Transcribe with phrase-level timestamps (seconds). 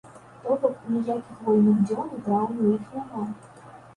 [0.43, 3.69] То бок, ніякіх вольных дзён у траўні ў іх няма.